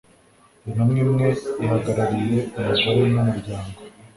[0.67, 1.27] intumwa imwe
[1.63, 3.77] ihagarariye umugore n'umuryango